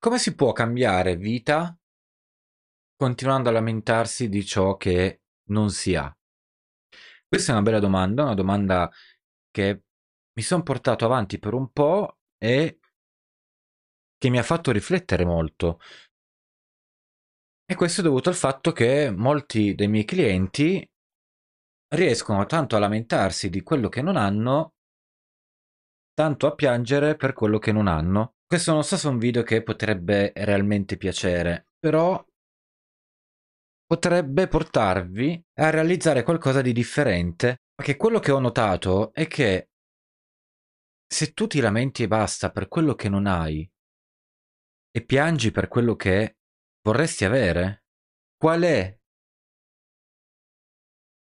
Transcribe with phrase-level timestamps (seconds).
[0.00, 1.76] Come si può cambiare vita
[2.94, 6.16] continuando a lamentarsi di ciò che non si ha?
[7.26, 8.88] Questa è una bella domanda, una domanda
[9.50, 9.82] che
[10.32, 12.78] mi sono portato avanti per un po' e
[14.16, 15.80] che mi ha fatto riflettere molto.
[17.64, 20.88] E questo è dovuto al fatto che molti dei miei clienti
[21.96, 24.74] riescono tanto a lamentarsi di quello che non hanno,
[26.14, 28.37] tanto a piangere per quello che non hanno.
[28.48, 32.24] Questo non so se è un video che potrebbe realmente piacere, però
[33.84, 37.64] potrebbe portarvi a realizzare qualcosa di differente.
[37.74, 39.68] Perché quello che ho notato è che
[41.06, 43.70] se tu ti lamenti e basta per quello che non hai
[44.92, 46.38] e piangi per quello che
[46.80, 47.84] vorresti avere,
[48.34, 48.98] qual è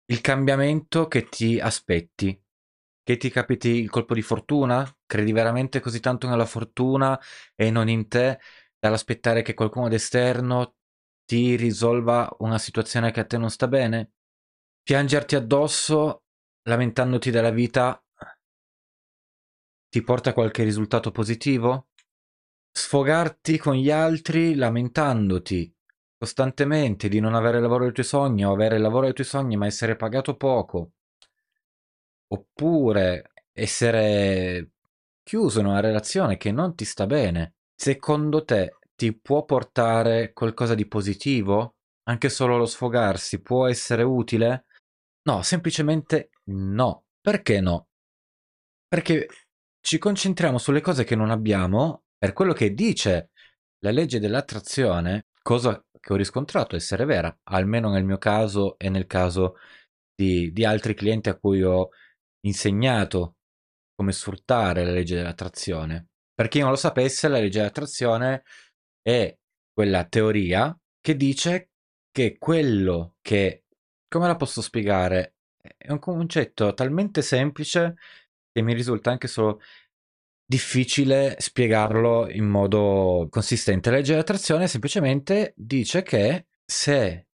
[0.05, 2.42] il cambiamento che ti aspetti?
[3.05, 4.89] Che ti capiti il colpo di fortuna?
[5.05, 7.19] Credi veramente così tanto nella fortuna
[7.53, 8.39] e non in te,
[8.79, 10.75] dall'aspettare che qualcuno d'esterno
[11.25, 14.13] ti risolva una situazione che a te non sta bene?
[14.81, 16.23] Piangerti addosso,
[16.63, 18.01] lamentandoti della vita,
[19.89, 21.89] ti porta a qualche risultato positivo?
[22.71, 25.75] Sfogarti con gli altri lamentandoti
[26.17, 29.27] costantemente di non avere il lavoro dei tuoi sogni o avere il lavoro dei tuoi
[29.27, 30.93] sogni ma essere pagato poco
[32.33, 34.71] oppure essere
[35.23, 40.75] chiuso in una relazione che non ti sta bene, secondo te ti può portare qualcosa
[40.75, 41.75] di positivo?
[42.05, 44.65] Anche solo lo sfogarsi può essere utile?
[45.23, 47.05] No, semplicemente no.
[47.21, 47.87] Perché no?
[48.87, 49.27] Perché
[49.79, 53.29] ci concentriamo sulle cose che non abbiamo per quello che dice
[53.79, 59.07] la legge dell'attrazione, cosa che ho riscontrato essere vera, almeno nel mio caso e nel
[59.07, 59.55] caso
[60.13, 61.89] di, di altri clienti a cui ho
[62.45, 63.37] insegnato
[63.95, 66.09] come sfruttare la legge dell'attrazione.
[66.33, 68.43] Per chi non lo sapesse, la legge dell'attrazione
[69.01, 69.35] è
[69.71, 71.71] quella teoria che dice
[72.11, 73.65] che quello che,
[74.07, 75.35] come la posso spiegare,
[75.77, 77.95] è un concetto talmente semplice
[78.51, 79.61] che mi risulta anche solo
[80.45, 83.89] difficile spiegarlo in modo consistente.
[83.89, 87.27] La legge dell'attrazione semplicemente dice che se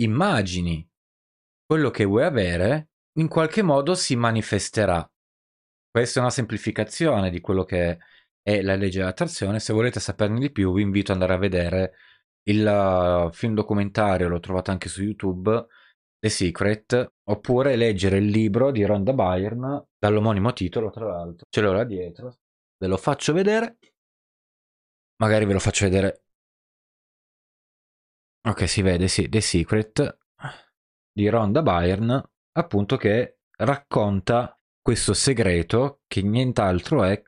[0.00, 0.88] immagini
[1.66, 5.08] quello che vuoi avere, in qualche modo si manifesterà.
[5.90, 7.98] Questa è una semplificazione di quello che
[8.40, 9.60] è la legge dell'attrazione.
[9.60, 11.94] Se volete saperne di più, vi invito ad andare a vedere
[12.44, 15.66] il uh, film documentario, l'ho trovato anche su YouTube,
[16.18, 21.46] The Secret, oppure leggere il libro di Rhonda Byrne dall'omonimo titolo, tra l'altro.
[21.48, 22.38] Ce l'ho là dietro.
[22.78, 23.78] Ve lo faccio vedere.
[25.16, 26.22] Magari ve lo faccio vedere.
[28.48, 30.18] Ok, si vede, sì, The Secret
[31.12, 32.22] di Rhonda Byrne
[32.58, 37.22] appunto che racconta questo segreto che nient'altro è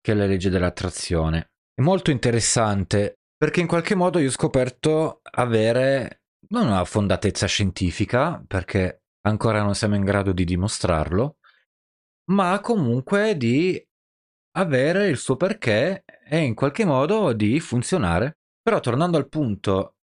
[0.00, 1.50] che la legge dell'attrazione.
[1.74, 8.42] È molto interessante perché in qualche modo io ho scoperto avere non una fondatezza scientifica,
[8.46, 11.38] perché ancora non siamo in grado di dimostrarlo,
[12.30, 13.84] ma comunque di
[14.56, 18.38] avere il suo perché e in qualche modo di funzionare.
[18.62, 19.95] Però tornando al punto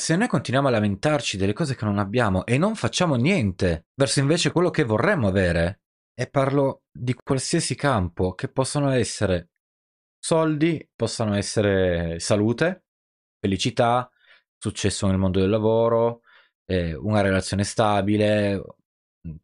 [0.00, 4.20] se noi continuiamo a lamentarci delle cose che non abbiamo e non facciamo niente verso
[4.20, 5.82] invece quello che vorremmo avere,
[6.14, 9.50] e parlo di qualsiasi campo, che possono essere
[10.18, 12.84] soldi, possano essere salute,
[13.38, 14.10] felicità,
[14.58, 16.22] successo nel mondo del lavoro,
[16.66, 18.62] eh, una relazione stabile,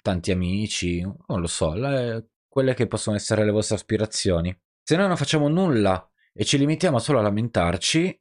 [0.03, 4.55] tanti amici, non lo so, le, quelle che possono essere le vostre aspirazioni.
[4.83, 8.21] Se noi non facciamo nulla e ci limitiamo solo a lamentarci,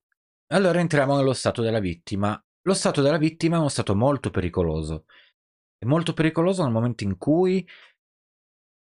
[0.53, 2.39] allora entriamo nello stato della vittima.
[2.61, 5.05] Lo stato della vittima è uno stato molto pericoloso.
[5.77, 7.67] È molto pericoloso nel momento in cui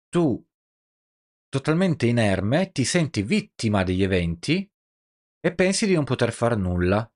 [0.08, 0.44] tu,
[1.48, 4.68] totalmente inerme, ti senti vittima degli eventi
[5.40, 7.10] e pensi di non poter fare nulla.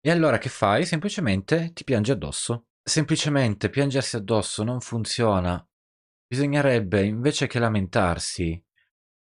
[0.00, 0.84] E allora che fai?
[0.86, 2.68] Semplicemente ti piangi addosso.
[2.82, 5.62] Semplicemente piangersi addosso non funziona.
[6.26, 8.62] Bisognerebbe, invece che lamentarsi,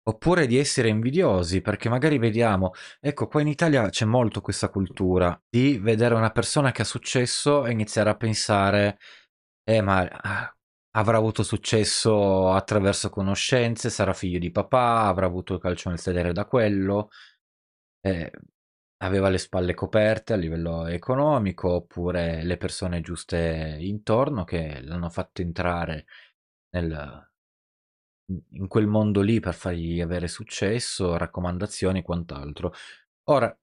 [0.09, 5.41] Oppure di essere invidiosi, perché magari vediamo, ecco, qua in Italia c'è molto questa cultura
[5.49, 8.99] di vedere una persona che ha successo e iniziare a pensare,
[9.65, 10.57] eh, ma ah,
[10.93, 16.33] avrà avuto successo attraverso conoscenze, sarà figlio di papà, avrà avuto il calcio nel sedere
[16.33, 17.09] da quello,
[18.01, 18.31] eh,
[18.99, 25.43] aveva le spalle coperte a livello economico, oppure le persone giuste intorno che l'hanno fatto
[25.43, 26.07] entrare
[26.71, 27.29] nel,
[28.27, 32.73] in quel mondo lì per fargli avere successo, raccomandazioni e quant'altro.
[33.25, 33.57] Ora,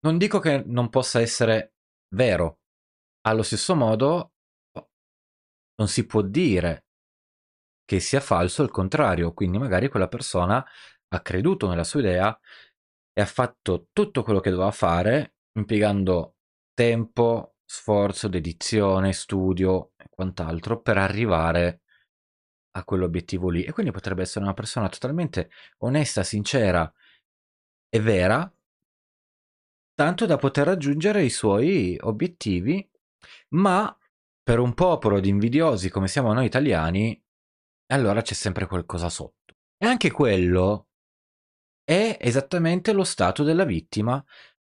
[0.00, 1.74] non dico che non possa essere
[2.14, 2.60] vero,
[3.22, 4.32] allo stesso modo
[5.76, 6.84] non si può dire
[7.84, 10.64] che sia falso il contrario, quindi magari quella persona
[11.08, 12.38] ha creduto nella sua idea
[13.12, 16.36] e ha fatto tutto quello che doveva fare, impiegando
[16.72, 21.80] tempo, sforzo, dedizione, studio e quant'altro per arrivare
[22.72, 23.64] a quell'obiettivo lì.
[23.64, 26.92] E quindi potrebbe essere una persona totalmente onesta, sincera
[27.88, 28.52] e vera,
[29.94, 32.88] tanto da poter raggiungere i suoi obiettivi,
[33.50, 33.94] ma
[34.42, 37.22] per un popolo di invidiosi come siamo noi italiani,
[37.92, 39.56] allora c'è sempre qualcosa sotto.
[39.76, 40.88] E anche quello
[41.84, 44.24] è esattamente lo stato della vittima.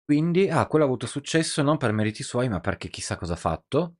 [0.04, 3.36] Quindi, ah, quello ha avuto successo non per meriti suoi, ma perché chissà cosa ha
[3.36, 3.96] fatto.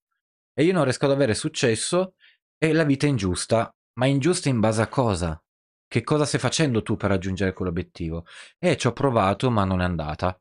[0.55, 2.15] E io non riesco ad avere successo
[2.59, 3.75] e la vita è ingiusta.
[3.95, 5.43] Ma ingiusta in base a cosa?
[5.87, 8.25] Che cosa stai facendo tu per raggiungere quell'obiettivo?
[8.59, 10.39] Eh, ci ho provato, ma non è andata.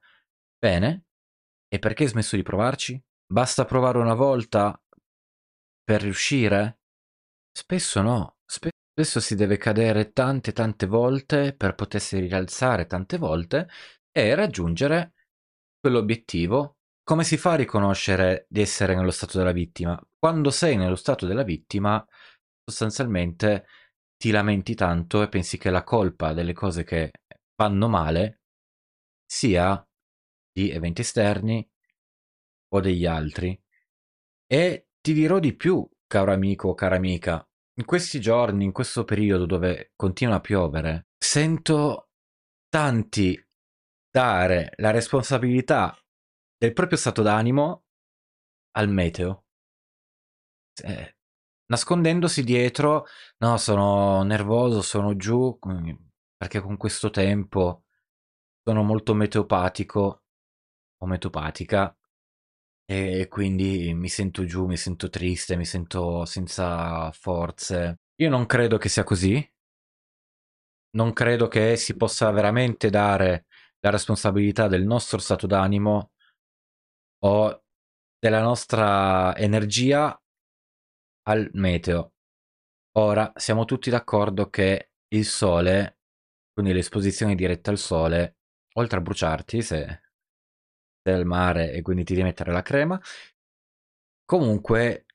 [0.57, 1.05] Bene.
[1.67, 3.01] E perché hai smesso di provarci?
[3.25, 4.81] Basta provare una volta
[5.83, 6.79] per riuscire?
[7.51, 8.37] Spesso no.
[8.45, 13.67] Spesso si deve cadere tante tante volte per potersi rialzare tante volte
[14.11, 15.13] e raggiungere
[15.79, 16.77] quell'obiettivo.
[17.03, 19.99] Come si fa a riconoscere di essere nello stato della vittima?
[20.17, 22.05] Quando sei nello stato della vittima,
[22.71, 23.67] sostanzialmente
[24.17, 27.11] ti lamenti tanto e pensi che la colpa delle cose che
[27.55, 28.41] vanno male
[29.25, 29.87] sia
[30.51, 31.67] di eventi esterni
[32.73, 33.59] o degli altri.
[34.47, 39.03] E ti dirò di più, caro amico o cara amica, in questi giorni, in questo
[39.03, 42.09] periodo dove continua a piovere, sento
[42.69, 43.39] tanti
[44.09, 45.97] dare la responsabilità
[46.57, 47.85] del proprio stato d'animo
[48.71, 49.45] al meteo.
[50.83, 51.15] Eh,
[51.71, 53.05] nascondendosi dietro,
[53.37, 55.57] no, sono nervoso, sono giù,
[56.35, 57.85] perché con questo tempo
[58.63, 60.23] sono molto meteopatico
[60.97, 61.95] o meteopatica
[62.85, 68.01] e quindi mi sento giù, mi sento triste, mi sento senza forze.
[68.15, 69.49] Io non credo che sia così.
[70.93, 73.45] Non credo che si possa veramente dare
[73.79, 76.11] la responsabilità del nostro stato d'animo
[77.23, 77.63] o
[78.19, 80.20] della nostra energia
[81.31, 82.13] al meteo.
[82.97, 85.99] Ora siamo tutti d'accordo che il sole,
[86.53, 88.37] quindi l'esposizione diretta al sole,
[88.73, 90.01] oltre a bruciarti se
[91.01, 92.99] del mare e quindi ti devi mettere la crema.
[94.25, 95.05] Comunque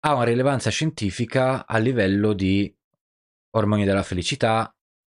[0.00, 2.72] ha una rilevanza scientifica a livello di
[3.56, 4.72] ormoni della felicità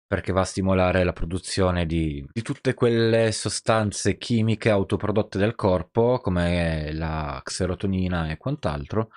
[0.08, 6.20] perché va a stimolare la produzione di, di tutte quelle sostanze chimiche autoprodotte del corpo
[6.20, 9.12] come la serotonina e quant'altro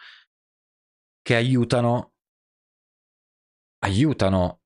[1.24, 2.12] che aiutano
[3.78, 4.60] aiutano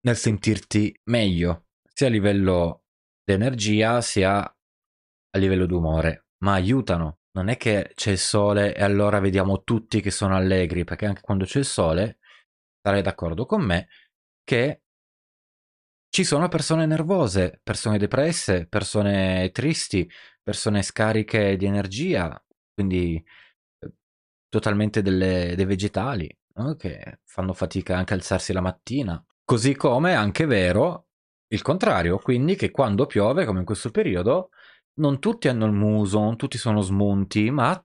[0.00, 2.84] nel sentirti meglio sia a livello
[3.24, 7.20] di energia sia a livello d'umore, ma aiutano.
[7.32, 11.20] Non è che c'è il sole e allora vediamo tutti che sono allegri, perché anche
[11.22, 12.18] quando c'è il sole,
[12.82, 13.88] sarei d'accordo con me,
[14.44, 14.82] che
[16.10, 20.10] ci sono persone nervose, persone depresse, persone tristi,
[20.42, 22.42] persone scariche di energia,
[22.74, 23.22] quindi
[24.48, 26.74] totalmente delle, dei vegetali, no?
[26.74, 29.22] che fanno fatica anche a alzarsi la mattina.
[29.44, 31.06] Così come è anche vero
[31.48, 34.50] il contrario, quindi che quando piove, come in questo periodo,
[34.98, 37.82] non tutti hanno il muso, non tutti sono smunti, ma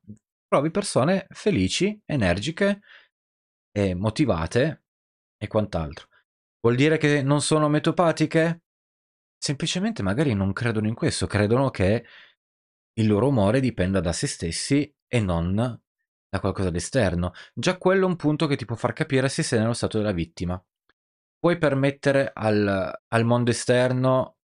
[0.47, 2.81] trovi persone felici, energiche,
[3.75, 4.83] e motivate
[5.37, 6.07] e quant'altro.
[6.61, 8.61] Vuol dire che non sono metopatiche?
[9.37, 12.05] Semplicemente magari non credono in questo, credono che
[12.93, 15.81] il loro umore dipenda da se stessi e non
[16.33, 17.31] da qualcosa d'esterno.
[17.53, 20.13] Già quello è un punto che ti può far capire se sei nello stato della
[20.13, 20.59] vittima.
[21.37, 24.37] Puoi permettere al, al mondo esterno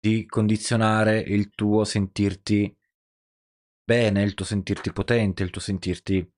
[0.00, 2.74] di condizionare il tuo sentirti
[3.84, 6.32] bene, il tuo sentirti potente, il tuo sentirti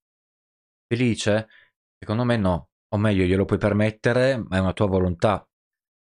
[0.88, 1.48] felice?
[1.96, 2.70] Secondo me no.
[2.92, 5.48] O meglio, glielo puoi permettere, ma è una tua volontà.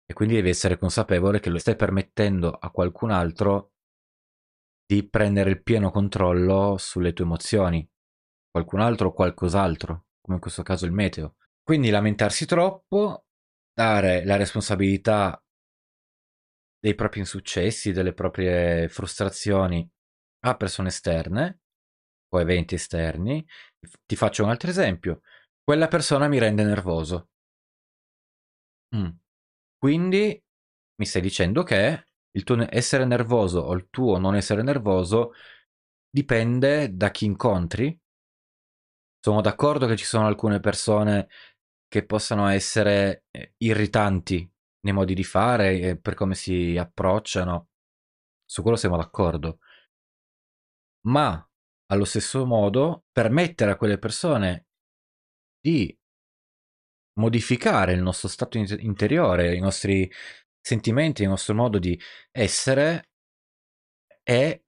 [0.06, 3.72] E quindi devi essere consapevole che lo stai permettendo a qualcun altro
[4.86, 7.89] di prendere il pieno controllo sulle tue emozioni.
[8.50, 11.36] Qualcun altro o qualcos'altro, come in questo caso il meteo.
[11.62, 13.26] Quindi lamentarsi troppo,
[13.72, 15.42] dare la responsabilità
[16.78, 19.88] dei propri insuccessi, delle proprie frustrazioni
[20.40, 21.60] a persone esterne
[22.28, 23.46] o eventi esterni.
[24.06, 25.20] Ti faccio un altro esempio.
[25.62, 27.28] Quella persona mi rende nervoso.
[28.96, 29.10] Mm.
[29.78, 30.42] Quindi
[30.96, 35.32] mi stai dicendo che il tuo essere nervoso o il tuo non essere nervoso
[36.08, 37.98] dipende da chi incontri.
[39.22, 41.28] Sono d'accordo che ci sono alcune persone
[41.86, 44.50] che possano essere eh, irritanti
[44.80, 47.68] nei modi di fare e per come si approcciano.
[48.44, 49.58] Su quello siamo d'accordo.
[51.06, 51.46] Ma
[51.86, 54.68] allo stesso modo permettere a quelle persone
[55.60, 55.94] di
[57.18, 60.10] modificare il nostro stato interiore, i nostri
[60.60, 62.00] sentimenti, il nostro modo di
[62.30, 63.10] essere
[64.22, 64.58] è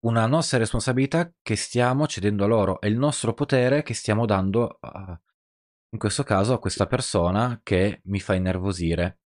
[0.00, 4.78] una nostra responsabilità che stiamo cedendo a loro, è il nostro potere che stiamo dando,
[4.80, 5.20] a,
[5.90, 9.20] in questo caso, a questa persona che mi fa innervosire.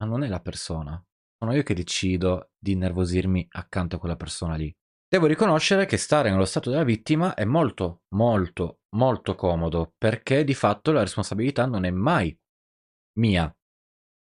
[0.00, 1.02] Ma non è la persona,
[1.38, 4.74] sono io che decido di innervosirmi accanto a quella persona lì.
[5.08, 10.54] Devo riconoscere che stare nello stato della vittima è molto, molto, molto comodo, perché di
[10.54, 12.38] fatto la responsabilità non è mai
[13.18, 13.52] mia,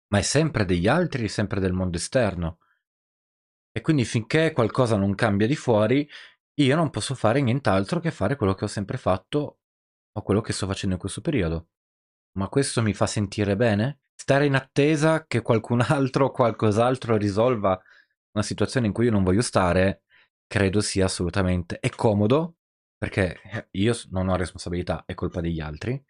[0.09, 2.59] ma è sempre degli altri, sempre del mondo esterno.
[3.77, 6.09] E quindi finché qualcosa non cambia di fuori,
[6.55, 9.59] io non posso fare nient'altro che fare quello che ho sempre fatto
[10.11, 11.67] o quello che sto facendo in questo periodo.
[12.39, 13.99] Ma questo mi fa sentire bene?
[14.15, 17.79] Stare in attesa che qualcun altro o qualcos'altro risolva
[18.31, 20.05] una situazione in cui io non voglio stare,
[20.47, 21.79] credo sia assolutamente...
[21.79, 22.55] È comodo,
[22.97, 26.03] perché io non ho responsabilità, è colpa degli altri,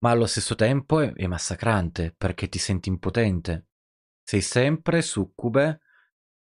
[0.00, 3.68] ma allo stesso tempo è, è massacrante, perché ti senti impotente.
[4.22, 5.80] Sei sempre succube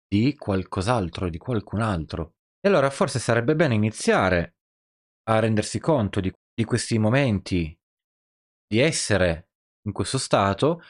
[0.10, 2.34] di qualcos'altro, di qualcun altro.
[2.60, 4.56] E allora forse sarebbe bene iniziare
[5.30, 7.78] a rendersi conto di, di questi momenti,
[8.66, 9.50] di essere
[9.84, 10.82] in questo stato,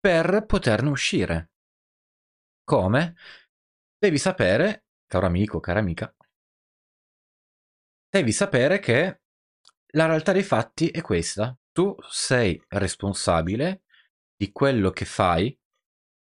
[0.00, 1.50] per poterne uscire.
[2.64, 3.16] Come?
[3.98, 6.12] Devi sapere, caro amico, cara amica,
[8.08, 9.20] devi sapere che
[9.92, 11.56] la realtà dei fatti è questa.
[11.70, 13.82] Tu sei responsabile
[14.34, 15.56] di quello che fai,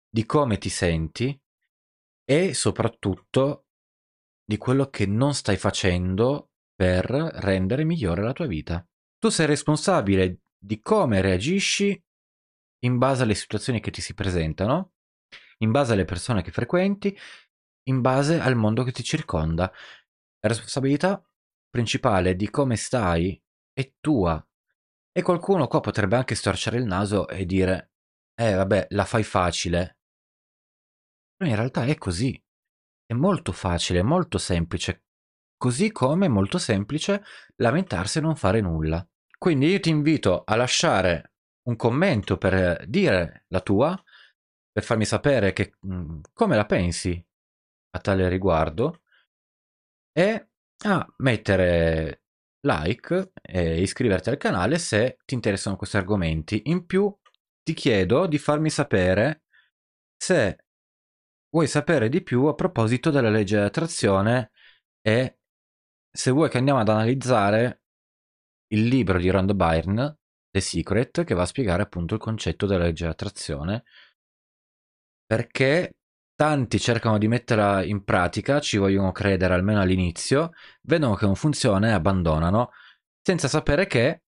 [0.10, 1.40] di come ti senti
[2.30, 3.68] e soprattutto
[4.44, 8.86] di quello che non stai facendo per rendere migliore la tua vita.
[9.18, 12.02] Tu sei responsabile di come reagisci
[12.80, 14.94] in base alle situazioni che ti si presentano,
[15.60, 17.18] in base alle persone che frequenti,
[17.84, 19.72] in base al mondo che ti circonda.
[20.40, 21.24] La responsabilità
[21.70, 23.42] principale di come stai
[23.72, 24.46] è tua.
[25.12, 27.94] E qualcuno qua potrebbe anche storcere il naso e dire,
[28.36, 29.97] eh vabbè, la fai facile.
[31.40, 32.42] In realtà è così.
[33.06, 35.04] È molto facile, molto semplice.
[35.56, 37.24] Così come è molto semplice
[37.58, 39.08] lamentarsi e non fare nulla.
[39.38, 41.34] Quindi io ti invito a lasciare
[41.68, 44.02] un commento per dire la tua,
[44.72, 47.24] per farmi sapere che, mm, come la pensi
[47.92, 49.02] a tale riguardo
[50.12, 50.50] e
[50.86, 52.24] a mettere
[52.62, 56.64] like e iscriverti al canale se ti interessano questi argomenti.
[56.66, 57.16] In più
[57.64, 59.44] ti chiedo di farmi sapere
[60.16, 60.66] se
[61.50, 64.52] vuoi sapere di più a proposito della legge di attrazione
[65.02, 65.40] e
[66.10, 67.84] se vuoi che andiamo ad analizzare
[68.74, 70.18] il libro di Rhonda Byrne,
[70.50, 73.84] The Secret, che va a spiegare appunto il concetto della legge di attrazione,
[75.26, 75.98] perché
[76.36, 80.52] tanti cercano di metterla in pratica, ci vogliono credere almeno all'inizio,
[80.82, 82.72] vedono che non funziona e abbandonano,
[83.22, 84.24] senza sapere che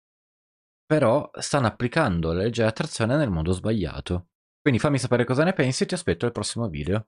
[0.86, 4.27] però stanno applicando la legge di attrazione nel modo sbagliato.
[4.67, 7.05] Quindi fammi sapere cosa ne pensi e ti aspetto al prossimo video.